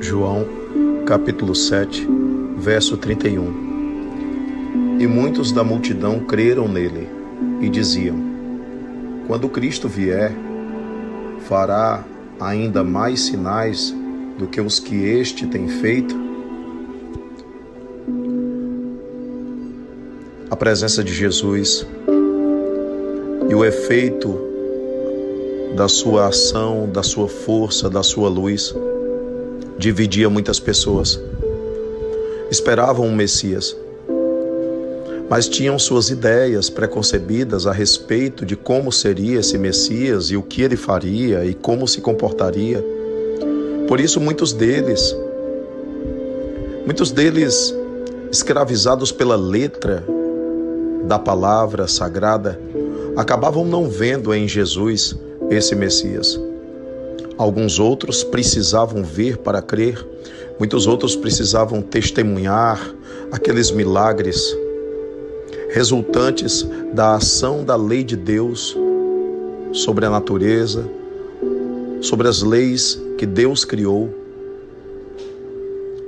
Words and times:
João, 0.00 0.44
capítulo 1.06 1.54
7, 1.54 2.04
verso 2.56 2.96
31. 2.96 4.98
E 4.98 5.06
muitos 5.06 5.52
da 5.52 5.62
multidão 5.62 6.18
creram 6.20 6.66
nele 6.66 7.08
e 7.60 7.68
diziam: 7.68 8.16
Quando 9.28 9.48
Cristo 9.48 9.88
vier, 9.88 10.32
fará 11.46 12.02
ainda 12.40 12.82
mais 12.82 13.20
sinais 13.20 13.94
do 14.36 14.48
que 14.48 14.60
os 14.60 14.80
que 14.80 14.96
este 14.96 15.46
tem 15.46 15.68
feito? 15.68 16.16
A 20.50 20.56
presença 20.56 21.04
de 21.04 21.14
Jesus 21.14 21.86
e 23.48 23.54
o 23.54 23.64
efeito 23.64 24.53
da 25.74 25.88
sua 25.88 26.28
ação, 26.28 26.88
da 26.88 27.02
sua 27.02 27.28
força, 27.28 27.90
da 27.90 28.02
sua 28.02 28.28
luz 28.28 28.74
dividia 29.76 30.30
muitas 30.30 30.60
pessoas. 30.60 31.20
Esperavam 32.48 33.06
um 33.06 33.14
Messias, 33.14 33.76
mas 35.28 35.48
tinham 35.48 35.76
suas 35.78 36.10
ideias 36.10 36.70
preconcebidas 36.70 37.66
a 37.66 37.72
respeito 37.72 38.46
de 38.46 38.54
como 38.54 38.92
seria 38.92 39.40
esse 39.40 39.58
Messias 39.58 40.30
e 40.30 40.36
o 40.36 40.42
que 40.42 40.62
ele 40.62 40.76
faria 40.76 41.44
e 41.44 41.54
como 41.54 41.88
se 41.88 42.00
comportaria. 42.00 42.84
Por 43.88 43.98
isso, 43.98 44.20
muitos 44.20 44.52
deles, 44.52 45.14
muitos 46.84 47.10
deles 47.10 47.74
escravizados 48.30 49.10
pela 49.10 49.36
letra 49.36 50.04
da 51.04 51.18
palavra 51.18 51.88
sagrada, 51.88 52.60
acabavam 53.16 53.64
não 53.64 53.88
vendo 53.88 54.32
em 54.32 54.46
Jesus 54.46 55.16
esse 55.50 55.74
Messias. 55.74 56.40
Alguns 57.36 57.78
outros 57.78 58.22
precisavam 58.22 59.02
ver 59.02 59.38
para 59.38 59.60
crer, 59.60 60.06
muitos 60.58 60.86
outros 60.86 61.16
precisavam 61.16 61.82
testemunhar 61.82 62.94
aqueles 63.32 63.70
milagres 63.70 64.56
resultantes 65.70 66.64
da 66.92 67.16
ação 67.16 67.64
da 67.64 67.74
lei 67.74 68.04
de 68.04 68.16
Deus 68.16 68.76
sobre 69.72 70.06
a 70.06 70.10
natureza, 70.10 70.88
sobre 72.00 72.28
as 72.28 72.42
leis 72.42 73.00
que 73.18 73.26
Deus 73.26 73.64
criou 73.64 74.08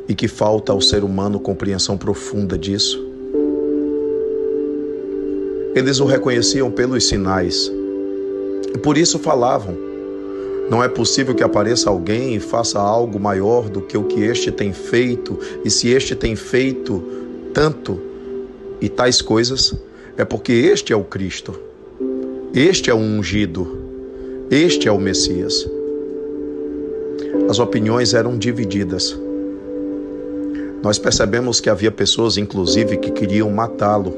e 0.08 0.14
que 0.14 0.28
falta 0.28 0.70
ao 0.70 0.80
ser 0.80 1.02
humano 1.02 1.40
compreensão 1.40 1.98
profunda 1.98 2.56
disso. 2.56 3.04
Eles 5.74 5.98
o 5.98 6.06
reconheciam 6.06 6.70
pelos 6.70 7.08
sinais 7.08 7.70
por 8.82 8.96
isso 8.96 9.18
falavam 9.18 9.86
não 10.68 10.82
é 10.82 10.88
possível 10.88 11.34
que 11.34 11.44
apareça 11.44 11.88
alguém 11.88 12.34
e 12.34 12.40
faça 12.40 12.80
algo 12.80 13.20
maior 13.20 13.68
do 13.68 13.80
que 13.80 13.96
o 13.96 14.04
que 14.04 14.22
este 14.22 14.50
tem 14.50 14.72
feito, 14.72 15.38
e 15.64 15.70
se 15.70 15.88
este 15.88 16.16
tem 16.16 16.34
feito 16.34 17.02
tanto 17.54 18.00
e 18.80 18.88
tais 18.88 19.22
coisas, 19.22 19.74
é 20.16 20.24
porque 20.24 20.52
este 20.52 20.92
é 20.92 20.96
o 20.96 21.04
Cristo, 21.04 21.58
este 22.52 22.90
é 22.90 22.94
o 22.94 22.96
ungido, 22.96 23.78
este 24.50 24.88
é 24.88 24.92
o 24.92 24.98
Messias. 24.98 25.68
As 27.48 27.60
opiniões 27.60 28.12
eram 28.12 28.36
divididas. 28.36 29.16
Nós 30.82 30.98
percebemos 30.98 31.60
que 31.60 31.70
havia 31.70 31.92
pessoas, 31.92 32.36
inclusive, 32.36 32.96
que 32.96 33.10
queriam 33.12 33.50
matá-lo, 33.50 34.12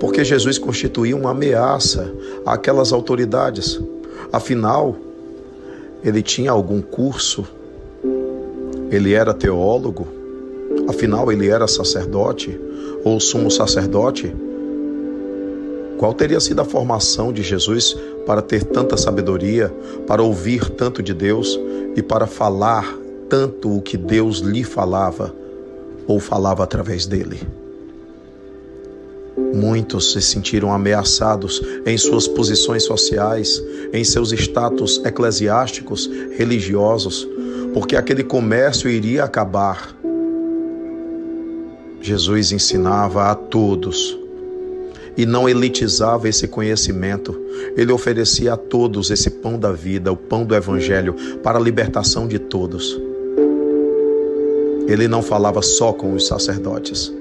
porque 0.00 0.24
Jesus 0.24 0.58
constituía 0.58 1.16
uma 1.16 1.30
ameaça 1.30 2.12
àquelas 2.44 2.92
autoridades. 2.92 3.80
Afinal, 4.32 4.96
ele 6.04 6.22
tinha 6.22 6.50
algum 6.50 6.80
curso? 6.82 7.46
Ele 8.90 9.14
era 9.14 9.32
teólogo? 9.32 10.06
Afinal, 10.88 11.32
ele 11.32 11.48
era 11.48 11.66
sacerdote 11.66 12.58
ou 13.04 13.18
sumo 13.18 13.50
sacerdote? 13.50 14.34
Qual 15.98 16.12
teria 16.12 16.40
sido 16.40 16.60
a 16.60 16.64
formação 16.64 17.32
de 17.32 17.42
Jesus 17.42 17.96
para 18.26 18.42
ter 18.42 18.64
tanta 18.64 18.96
sabedoria, 18.96 19.74
para 20.06 20.22
ouvir 20.22 20.68
tanto 20.70 21.02
de 21.02 21.14
Deus 21.14 21.58
e 21.96 22.02
para 22.02 22.26
falar 22.26 22.96
tanto 23.28 23.74
o 23.74 23.80
que 23.80 23.96
Deus 23.96 24.38
lhe 24.38 24.62
falava 24.62 25.34
ou 26.06 26.20
falava 26.20 26.62
através 26.62 27.06
dele? 27.06 27.40
Muitos 29.36 30.12
se 30.12 30.22
sentiram 30.22 30.72
ameaçados 30.72 31.62
em 31.84 31.96
suas 31.98 32.26
posições 32.26 32.84
sociais, 32.84 33.62
em 33.92 34.02
seus 34.02 34.32
status 34.32 35.00
eclesiásticos, 35.04 36.10
religiosos, 36.36 37.28
porque 37.74 37.96
aquele 37.96 38.24
comércio 38.24 38.88
iria 38.88 39.24
acabar. 39.24 39.94
Jesus 42.00 42.52
ensinava 42.52 43.30
a 43.30 43.34
todos 43.34 44.18
e 45.16 45.26
não 45.26 45.48
elitizava 45.48 46.28
esse 46.28 46.46
conhecimento. 46.48 47.38
Ele 47.76 47.92
oferecia 47.92 48.54
a 48.54 48.56
todos 48.56 49.10
esse 49.10 49.28
pão 49.28 49.58
da 49.58 49.72
vida, 49.72 50.12
o 50.12 50.16
pão 50.16 50.44
do 50.44 50.54
Evangelho, 50.54 51.14
para 51.42 51.58
a 51.58 51.62
libertação 51.62 52.26
de 52.26 52.38
todos. 52.38 52.98
Ele 54.86 55.08
não 55.08 55.20
falava 55.20 55.62
só 55.62 55.92
com 55.92 56.14
os 56.14 56.26
sacerdotes. 56.26 57.12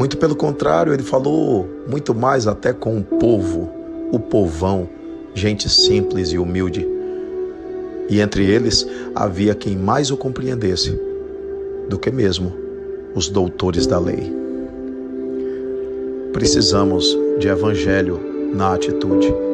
Muito 0.00 0.16
pelo 0.16 0.34
contrário, 0.34 0.94
ele 0.94 1.02
falou 1.02 1.68
muito 1.86 2.14
mais 2.14 2.46
até 2.46 2.72
com 2.72 2.96
o 2.96 3.04
povo, 3.04 3.70
o 4.10 4.18
povão, 4.18 4.88
gente 5.34 5.68
simples 5.68 6.32
e 6.32 6.38
humilde. 6.38 6.88
E 8.08 8.18
entre 8.18 8.50
eles 8.50 8.88
havia 9.14 9.54
quem 9.54 9.76
mais 9.76 10.10
o 10.10 10.16
compreendesse 10.16 10.98
do 11.86 11.98
que 11.98 12.10
mesmo 12.10 12.50
os 13.14 13.28
doutores 13.28 13.86
da 13.86 13.98
lei. 13.98 14.34
Precisamos 16.32 17.14
de 17.38 17.48
evangelho 17.48 18.18
na 18.54 18.72
atitude. 18.72 19.49